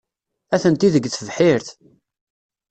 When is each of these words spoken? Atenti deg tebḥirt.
Atenti 0.55 0.87
deg 0.93 1.05
tebḥirt. 1.09 1.69